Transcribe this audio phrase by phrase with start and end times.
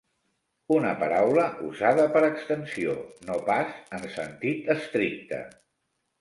[0.75, 2.95] Una paraula usada per extensió,
[3.29, 5.45] no pas en sentit estricte.